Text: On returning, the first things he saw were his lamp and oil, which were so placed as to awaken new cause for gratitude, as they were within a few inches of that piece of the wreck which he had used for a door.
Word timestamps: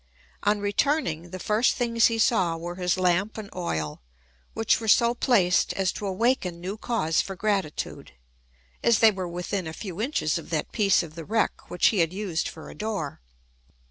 On 0.41 0.59
returning, 0.59 1.29
the 1.29 1.37
first 1.37 1.75
things 1.75 2.07
he 2.07 2.17
saw 2.17 2.57
were 2.57 2.73
his 2.73 2.97
lamp 2.97 3.37
and 3.37 3.51
oil, 3.53 4.01
which 4.55 4.79
were 4.81 4.87
so 4.87 5.13
placed 5.13 5.73
as 5.73 5.91
to 5.91 6.07
awaken 6.07 6.59
new 6.59 6.75
cause 6.75 7.21
for 7.21 7.35
gratitude, 7.35 8.13
as 8.83 8.97
they 8.97 9.11
were 9.11 9.27
within 9.29 9.67
a 9.67 9.73
few 9.73 10.01
inches 10.01 10.39
of 10.39 10.49
that 10.49 10.71
piece 10.71 11.03
of 11.03 11.13
the 11.13 11.23
wreck 11.23 11.69
which 11.69 11.89
he 11.89 11.99
had 11.99 12.13
used 12.13 12.47
for 12.47 12.67
a 12.67 12.73
door. 12.73 13.21